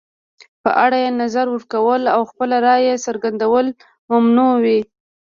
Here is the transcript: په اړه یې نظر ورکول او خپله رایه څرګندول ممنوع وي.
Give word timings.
په 0.63 0.69
اړه 0.85 0.97
یې 1.03 1.11
نظر 1.21 1.45
ورکول 1.51 2.01
او 2.15 2.21
خپله 2.31 2.57
رایه 2.67 2.95
څرګندول 3.05 3.67
ممنوع 4.11 4.53
وي. 4.63 4.79